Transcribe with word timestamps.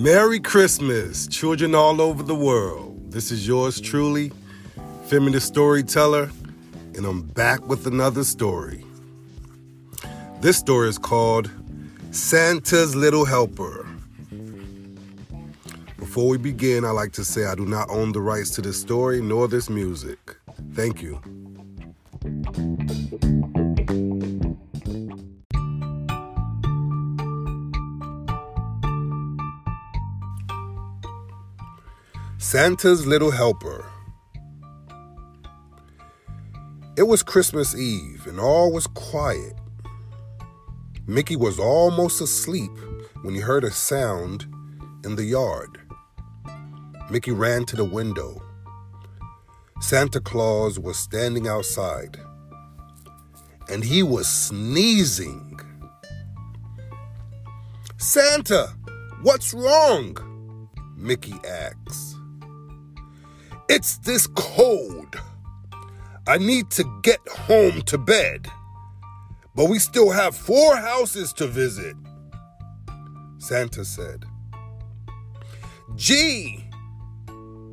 Merry 0.00 0.40
Christmas, 0.40 1.26
children 1.26 1.74
all 1.74 2.00
over 2.00 2.22
the 2.22 2.34
world. 2.34 3.12
This 3.12 3.30
is 3.30 3.46
yours 3.46 3.78
truly, 3.78 4.32
Femi 5.08 5.30
the 5.30 5.42
Storyteller, 5.42 6.30
and 6.94 7.04
I'm 7.04 7.20
back 7.20 7.68
with 7.68 7.86
another 7.86 8.24
story. 8.24 8.82
This 10.40 10.56
story 10.56 10.88
is 10.88 10.96
called 10.96 11.50
Santa's 12.12 12.96
Little 12.96 13.26
Helper. 13.26 13.86
Before 15.98 16.28
we 16.28 16.38
begin, 16.38 16.86
I 16.86 16.92
like 16.92 17.12
to 17.12 17.22
say 17.22 17.44
I 17.44 17.54
do 17.54 17.66
not 17.66 17.90
own 17.90 18.12
the 18.12 18.22
rights 18.22 18.48
to 18.52 18.62
this 18.62 18.80
story 18.80 19.20
nor 19.20 19.48
this 19.48 19.68
music. 19.68 20.34
Thank 20.72 21.02
you. 21.02 21.20
Santa's 32.42 33.06
Little 33.06 33.30
Helper. 33.30 33.84
It 36.96 37.02
was 37.02 37.22
Christmas 37.22 37.76
Eve 37.76 38.26
and 38.26 38.40
all 38.40 38.72
was 38.72 38.86
quiet. 38.86 39.52
Mickey 41.06 41.36
was 41.36 41.58
almost 41.58 42.22
asleep 42.22 42.70
when 43.20 43.34
he 43.34 43.42
heard 43.42 43.62
a 43.62 43.70
sound 43.70 44.46
in 45.04 45.16
the 45.16 45.24
yard. 45.24 45.82
Mickey 47.10 47.30
ran 47.30 47.66
to 47.66 47.76
the 47.76 47.84
window. 47.84 48.40
Santa 49.82 50.18
Claus 50.18 50.78
was 50.78 50.96
standing 50.96 51.46
outside 51.46 52.18
and 53.68 53.84
he 53.84 54.02
was 54.02 54.26
sneezing. 54.26 55.60
Santa, 57.98 58.68
what's 59.20 59.52
wrong? 59.52 60.16
Mickey 60.96 61.34
asks. 61.46 62.16
It's 63.72 63.98
this 63.98 64.26
cold. 64.26 65.14
I 66.26 66.38
need 66.38 66.72
to 66.72 67.00
get 67.04 67.20
home 67.28 67.82
to 67.82 67.98
bed. 67.98 68.48
But 69.54 69.66
we 69.66 69.78
still 69.78 70.10
have 70.10 70.34
four 70.34 70.74
houses 70.74 71.32
to 71.34 71.46
visit, 71.46 71.94
Santa 73.38 73.84
said. 73.84 74.24
Gee, 75.94 76.64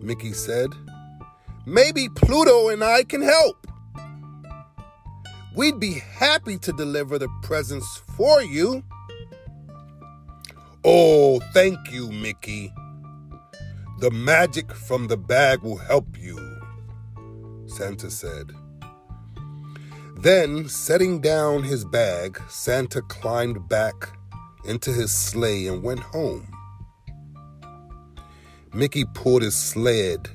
Mickey 0.04 0.34
said, 0.34 0.70
maybe 1.66 2.10
Pluto 2.10 2.70
and 2.70 2.84
I 2.84 3.04
can 3.04 3.24
help. 3.24 3.66
We'd 5.56 5.80
be 5.80 5.94
happy 5.94 6.60
to 6.60 6.74
deliver 6.74 7.18
the 7.18 7.30
presents 7.42 8.04
for 8.16 8.44
you. 8.44 8.84
Oh, 10.86 11.40
thank 11.56 11.92
you, 11.92 12.12
Mickey. 12.12 12.72
The 14.00 14.12
magic 14.12 14.72
from 14.74 15.08
the 15.08 15.18
bag 15.18 15.64
will 15.64 15.78
help 15.78 16.20
you, 16.20 16.38
Santa 17.66 18.12
said. 18.12 18.52
Then, 20.20 20.70
setting 20.70 21.20
down 21.20 21.64
his 21.64 21.84
bag, 21.84 22.40
Santa 22.48 23.02
climbed 23.02 23.68
back 23.68 24.16
into 24.66 24.92
his 24.92 25.12
sleigh 25.12 25.66
and 25.66 25.82
went 25.82 26.02
home. 26.02 26.48
Mickey 28.72 29.04
pulled 29.04 29.42
his 29.42 29.56
sled 29.56 30.30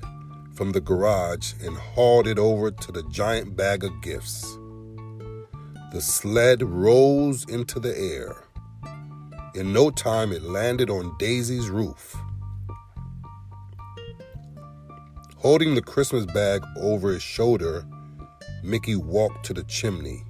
from 0.55 0.72
the 0.72 0.80
garage 0.80 1.52
and 1.62 1.77
hauled 1.77 2.27
it 2.27 2.40
over 2.40 2.72
to 2.72 2.90
the 2.90 3.05
giant 3.10 3.55
bag 3.55 3.84
of 3.84 4.02
gifts. 4.02 4.58
The 5.92 6.00
sled 6.00 6.64
rose 6.64 7.44
into 7.48 7.78
the 7.78 7.96
air. 7.96 8.42
In 9.55 9.72
no 9.72 9.90
time, 9.90 10.33
it 10.33 10.42
landed 10.42 10.90
on 10.90 11.16
Daisy's 11.18 11.68
roof. 11.68 12.16
Holding 15.42 15.75
the 15.75 15.83
Christmas 15.83 16.25
bag 16.27 16.63
over 16.77 17.11
his 17.11 17.23
shoulder, 17.23 17.85
Mickey 18.63 18.95
walked 18.95 19.45
to 19.47 19.53
the 19.53 19.64
chimney. 19.64 20.23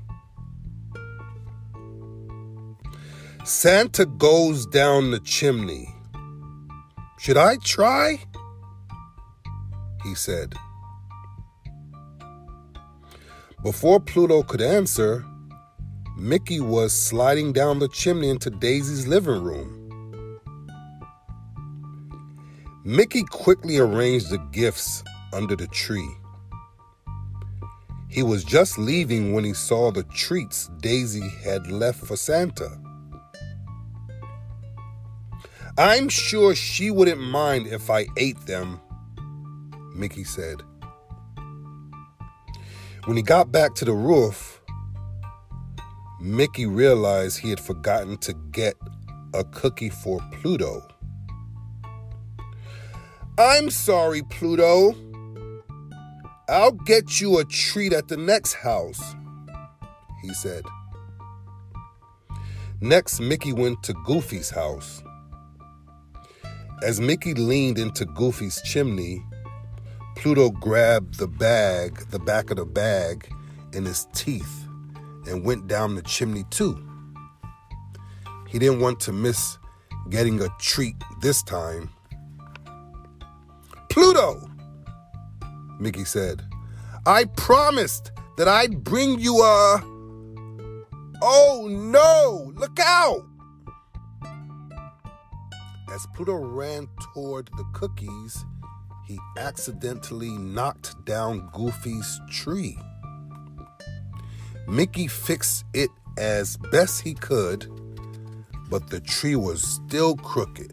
Santa 3.44 4.06
goes 4.06 4.64
down 4.64 5.10
the 5.10 5.20
chimney. 5.20 5.86
Should 7.18 7.36
I 7.36 7.56
try? 7.56 8.20
He 10.02 10.14
said. 10.14 10.54
Before 13.62 14.00
Pluto 14.00 14.42
could 14.42 14.62
answer, 14.62 15.26
Mickey 16.16 16.58
was 16.58 16.94
sliding 16.94 17.52
down 17.52 17.80
the 17.80 17.88
chimney 17.88 18.30
into 18.30 18.48
Daisy's 18.48 19.06
living 19.06 19.42
room. 19.42 19.81
Mickey 22.84 23.22
quickly 23.22 23.78
arranged 23.78 24.30
the 24.30 24.38
gifts 24.50 25.04
under 25.32 25.54
the 25.54 25.68
tree. 25.68 26.16
He 28.08 28.24
was 28.24 28.42
just 28.42 28.76
leaving 28.76 29.32
when 29.32 29.44
he 29.44 29.54
saw 29.54 29.92
the 29.92 30.02
treats 30.02 30.68
Daisy 30.80 31.28
had 31.44 31.70
left 31.70 32.04
for 32.04 32.16
Santa. 32.16 32.76
I'm 35.78 36.08
sure 36.08 36.56
she 36.56 36.90
wouldn't 36.90 37.20
mind 37.20 37.68
if 37.68 37.88
I 37.88 38.06
ate 38.16 38.46
them, 38.46 38.80
Mickey 39.94 40.24
said. 40.24 40.60
When 43.04 43.16
he 43.16 43.22
got 43.22 43.52
back 43.52 43.74
to 43.76 43.84
the 43.84 43.94
roof, 43.94 44.60
Mickey 46.20 46.66
realized 46.66 47.38
he 47.38 47.50
had 47.50 47.60
forgotten 47.60 48.18
to 48.18 48.34
get 48.50 48.74
a 49.34 49.44
cookie 49.44 49.88
for 49.88 50.20
Pluto. 50.32 50.91
I'm 53.42 53.70
sorry, 53.70 54.22
Pluto. 54.22 54.94
I'll 56.48 56.70
get 56.70 57.20
you 57.20 57.38
a 57.38 57.44
treat 57.44 57.92
at 57.92 58.06
the 58.06 58.16
next 58.16 58.52
house, 58.54 59.16
he 60.22 60.32
said. 60.32 60.64
Next, 62.80 63.18
Mickey 63.18 63.52
went 63.52 63.82
to 63.82 63.94
Goofy's 64.04 64.48
house. 64.48 65.02
As 66.84 67.00
Mickey 67.00 67.34
leaned 67.34 67.80
into 67.80 68.04
Goofy's 68.04 68.62
chimney, 68.62 69.24
Pluto 70.14 70.50
grabbed 70.50 71.18
the 71.18 71.26
bag, 71.26 71.98
the 72.10 72.20
back 72.20 72.52
of 72.52 72.58
the 72.58 72.64
bag, 72.64 73.28
in 73.72 73.84
his 73.84 74.06
teeth 74.14 74.68
and 75.26 75.44
went 75.44 75.66
down 75.66 75.96
the 75.96 76.02
chimney 76.02 76.44
too. 76.50 76.80
He 78.48 78.60
didn't 78.60 78.78
want 78.78 79.00
to 79.00 79.12
miss 79.12 79.58
getting 80.10 80.40
a 80.40 80.48
treat 80.60 80.94
this 81.20 81.42
time. 81.42 81.90
Pluto, 83.92 84.48
Mickey 85.78 86.06
said. 86.06 86.42
I 87.04 87.26
promised 87.26 88.10
that 88.38 88.48
I'd 88.48 88.82
bring 88.82 89.20
you 89.20 89.42
a. 89.42 89.82
Oh 91.20 91.68
no! 91.70 92.54
Look 92.58 92.80
out! 92.80 93.26
As 95.92 96.06
Pluto 96.14 96.32
ran 96.32 96.88
toward 97.12 97.50
the 97.58 97.66
cookies, 97.74 98.42
he 99.06 99.18
accidentally 99.36 100.38
knocked 100.38 101.04
down 101.04 101.50
Goofy's 101.52 102.18
tree. 102.30 102.78
Mickey 104.66 105.06
fixed 105.06 105.66
it 105.74 105.90
as 106.16 106.56
best 106.56 107.02
he 107.02 107.12
could, 107.12 107.66
but 108.70 108.88
the 108.88 109.00
tree 109.00 109.36
was 109.36 109.62
still 109.62 110.16
crooked. 110.16 110.72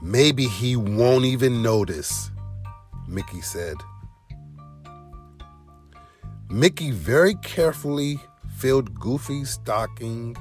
Maybe 0.00 0.46
he 0.46 0.76
won't 0.76 1.24
even 1.24 1.62
notice, 1.62 2.30
Mickey 3.08 3.40
said. 3.40 3.76
Mickey 6.48 6.92
very 6.92 7.34
carefully 7.36 8.20
filled 8.56 8.94
Goofy's 8.98 9.50
stocking 9.50 10.36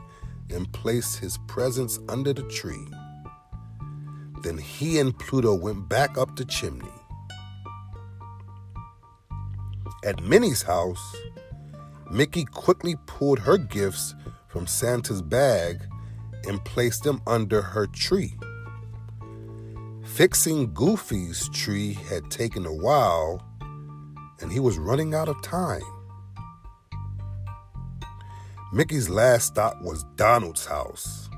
and 0.49 0.71
placed 0.71 1.19
his 1.19 1.37
presents 1.47 1.99
under 2.07 2.33
the 2.33 2.43
tree. 2.43 2.87
Then 4.43 4.57
he 4.57 4.99
and 4.99 5.17
Pluto 5.17 5.55
went 5.55 5.89
back 5.89 6.17
up 6.17 6.35
the 6.35 6.45
chimney. 6.45 6.87
At 10.05 10.23
Minnie's 10.23 10.61
house, 10.61 11.15
Mickey 12.11 12.45
quickly 12.45 12.95
pulled 13.07 13.39
her 13.39 13.57
gifts 13.57 14.15
from 14.47 14.67
Santa's 14.67 15.21
bag 15.21 15.81
and 16.47 16.63
placed 16.63 17.03
them 17.03 17.21
under 17.27 17.61
her 17.61 17.87
tree. 17.87 18.35
Fixing 20.17 20.73
Goofy's 20.73 21.47
tree 21.49 21.93
had 21.93 22.31
taken 22.31 22.65
a 22.65 22.73
while, 22.73 23.39
and 24.41 24.51
he 24.51 24.59
was 24.59 24.79
running 24.79 25.13
out 25.13 25.29
of 25.29 25.39
time. 25.43 25.83
Mickey's 28.73 29.09
last 29.09 29.45
stop 29.45 29.79
was 29.83 30.03
Donald's 30.15 30.65
house. 30.65 31.29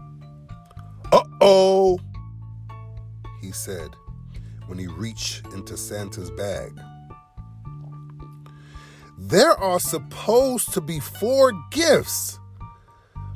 Uh 1.11 1.23
oh, 1.41 1.99
he 3.41 3.51
said 3.51 3.89
when 4.67 4.79
he 4.79 4.87
reached 4.87 5.45
into 5.47 5.75
Santa's 5.75 6.31
bag. 6.31 6.71
There 9.17 9.59
are 9.59 9.81
supposed 9.81 10.71
to 10.71 10.79
be 10.79 11.01
four 11.01 11.51
gifts, 11.71 12.39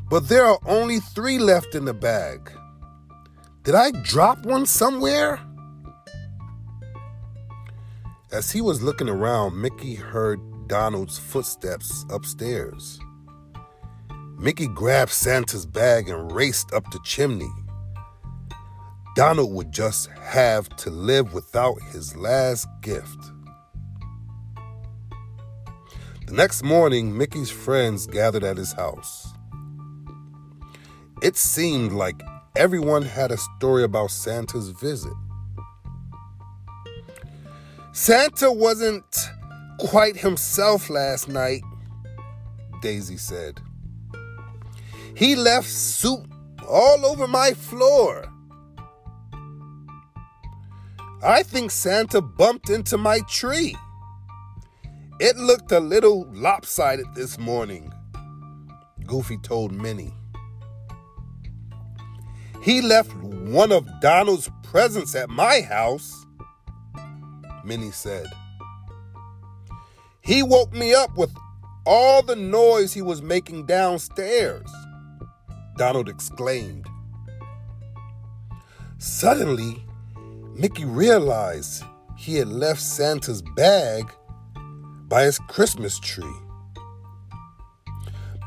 but 0.09 0.29
there 0.29 0.45
are 0.45 0.59
only 0.65 1.01
three 1.01 1.37
left 1.37 1.75
in 1.75 1.83
the 1.83 1.93
bag. 1.93 2.49
Did 3.63 3.75
I 3.75 3.92
drop 3.92 4.45
one 4.45 4.65
somewhere? 4.65 5.39
As 8.30 8.51
he 8.51 8.60
was 8.60 8.83
looking 8.83 9.07
around, 9.07 9.62
Mickey 9.62 9.95
heard 9.95 10.42
Donald's 10.68 11.18
footsteps 11.18 12.04
upstairs. 12.10 13.00
Mickey 14.38 14.68
grabbed 14.68 15.12
Santa's 15.12 15.65
bag 15.65 16.10
and 16.10 16.30
raced 16.30 16.74
up 16.74 16.92
the 16.92 17.00
chimney. 17.06 17.51
Donald 19.15 19.54
would 19.54 19.71
just 19.71 20.10
have 20.10 20.68
to 20.75 20.89
live 20.89 21.33
without 21.33 21.81
his 21.94 22.18
last 22.18 22.68
gift. 22.81 23.31
The 26.27 26.33
next 26.33 26.63
morning, 26.63 27.18
Mickey's 27.18 27.50
friends 27.51 28.07
gathered 28.07 28.44
at 28.44 28.57
his 28.57 28.74
house. 28.74 29.27
It 31.21 31.38
seemed 31.38 31.94
like 31.94 32.21
everyone 32.55 33.01
had 33.01 33.31
a 33.31 33.38
story 33.38 33.83
about 33.83 34.11
Santa's 34.11 34.69
visit. 34.69 35.13
Santa 37.94 38.51
wasn't 38.51 39.29
quite 39.79 40.17
himself 40.17 40.89
last 40.89 41.27
night, 41.27 41.61
Daisy 42.81 43.17
said. 43.17 43.59
He 45.15 45.35
left 45.35 45.67
soup 45.67 46.27
all 46.67 47.05
over 47.05 47.27
my 47.27 47.53
floor. 47.53 48.31
I 51.23 51.41
think 51.44 51.71
Santa 51.71 52.21
bumped 52.21 52.69
into 52.69 52.97
my 52.97 53.19
tree. 53.29 53.75
It 55.19 55.38
looked 55.38 55.71
a 55.71 55.79
little 55.79 56.27
lopsided 56.31 57.05
this 57.15 57.39
morning, 57.39 57.94
Goofy 59.05 59.38
told 59.38 59.71
Minnie. 59.71 60.13
He 62.63 62.81
left 62.81 63.13
one 63.13 63.74
of 63.74 63.86
Donald's 64.00 64.50
presents 64.63 65.15
at 65.15 65.30
my 65.30 65.60
house, 65.60 66.25
Minnie 67.65 67.92
said. 67.92 68.27
He 70.21 70.44
woke 70.44 70.71
me 70.71 70.94
up 70.94 71.18
with 71.18 71.36
all 71.86 72.21
the 72.21 72.38
noise 72.38 72.94
he 72.94 73.01
was 73.01 73.21
making 73.21 73.65
downstairs, 73.65 74.71
Donald 75.75 76.07
exclaimed. 76.07 76.88
Suddenly, 78.98 79.86
Mickey 80.56 80.86
realized 80.86 81.83
he 82.15 82.36
had 82.36 82.48
left 82.48 82.80
Santa's 82.80 83.42
bag 83.57 84.10
by 85.10 85.24
his 85.24 85.38
Christmas 85.50 86.00
tree. 86.00 86.38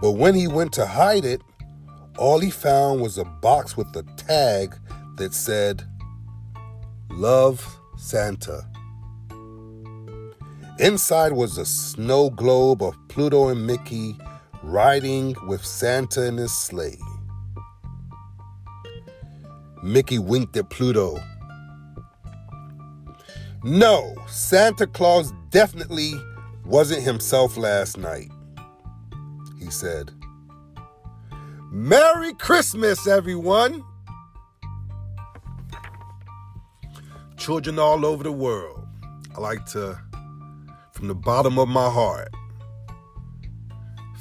But 0.01 0.13
when 0.13 0.35
he 0.35 0.49
went 0.49 0.73
to 0.73 0.87
hide 0.87 1.27
it, 1.27 1.43
all 2.19 2.39
he 2.39 2.51
found 2.51 3.01
was 3.01 3.19
a 3.19 3.25
box 3.25 3.77
with 3.77 3.95
a 3.97 4.03
tag 4.17 4.77
that 5.17 5.35
said, 5.35 5.83
Love 7.11 7.79
Santa. 7.97 8.67
Inside 10.79 11.33
was 11.33 11.57
a 11.57 11.65
snow 11.65 12.29
globe 12.31 12.83
of 12.83 12.97
Pluto 13.09 13.49
and 13.49 13.67
Mickey 13.67 14.17
riding 14.63 15.35
with 15.47 15.65
Santa 15.65 16.27
in 16.27 16.37
his 16.37 16.53
sleigh. 16.53 16.99
Mickey 19.83 20.19
winked 20.19 20.57
at 20.57 20.69
Pluto. 20.69 21.19
No, 23.63 24.15
Santa 24.29 24.87
Claus 24.87 25.33
definitely 25.51 26.13
wasn't 26.65 27.03
himself 27.03 27.57
last 27.57 27.97
night, 27.97 28.31
he 29.59 29.71
said. 29.71 30.11
Merry 31.77 32.33
Christmas, 32.33 33.07
everyone! 33.07 33.85
Children 37.37 37.79
all 37.79 38.07
over 38.07 38.25
the 38.25 38.33
world, 38.33 38.89
I 39.37 39.41
like 39.41 39.67
to, 39.73 40.01
from 40.93 41.09
the 41.09 41.15
bottom 41.15 41.59
of 41.59 41.69
my 41.69 41.91
heart, 41.91 42.33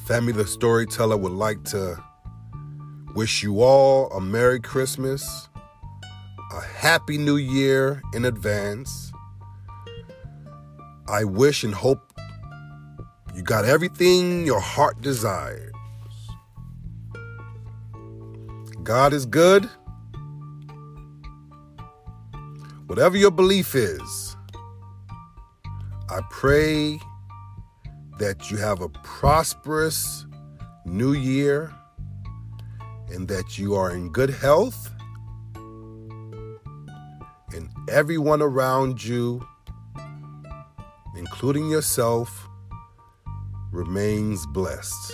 Femi 0.06 0.34
the 0.34 0.46
Storyteller 0.46 1.16
would 1.16 1.32
like 1.32 1.64
to 1.72 1.96
wish 3.16 3.42
you 3.42 3.62
all 3.62 4.12
a 4.12 4.20
Merry 4.20 4.60
Christmas, 4.60 5.48
a 6.52 6.60
Happy 6.60 7.18
New 7.18 7.38
Year 7.38 8.02
in 8.14 8.26
advance. 8.26 9.14
I 11.08 11.24
wish 11.24 11.64
and 11.64 11.74
hope 11.74 12.12
you 13.34 13.44
got 13.44 13.64
everything 13.64 14.46
your 14.46 14.60
heart 14.60 15.00
desires. 15.00 15.75
God 18.84 19.14
is 19.14 19.26
good. 19.26 19.70
Whatever 22.88 23.18
your 23.18 23.32
belief 23.32 23.76
is, 23.76 24.36
I 26.10 26.22
pray 26.30 27.00
that 28.20 28.52
you 28.52 28.58
have 28.58 28.82
a 28.82 28.90
prosperous 28.90 30.26
new 30.86 31.14
year 31.14 31.74
and 33.10 33.28
that 33.28 33.58
you 33.58 33.76
are 33.76 33.92
in 33.92 34.12
good 34.12 34.30
health 34.30 34.92
and 37.56 37.70
everyone 37.90 38.42
around 38.42 39.04
you, 39.04 39.46
including 41.18 41.70
yourself, 41.70 42.48
remains 43.72 44.46
blessed. 44.48 45.14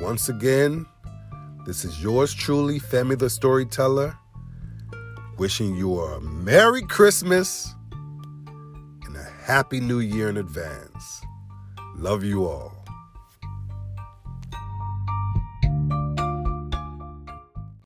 Once 0.00 0.28
again, 0.28 0.86
this 1.70 1.84
is 1.84 2.02
yours 2.02 2.34
truly, 2.34 2.80
Femi 2.80 3.16
the 3.16 3.30
Storyteller, 3.30 4.18
wishing 5.38 5.76
you 5.76 6.00
a 6.00 6.20
Merry 6.20 6.82
Christmas 6.82 7.72
and 9.06 9.16
a 9.16 9.22
Happy 9.44 9.78
New 9.78 10.00
Year 10.00 10.28
in 10.28 10.36
advance. 10.36 11.22
Love 11.94 12.24
you 12.24 12.44
all. 12.44 12.79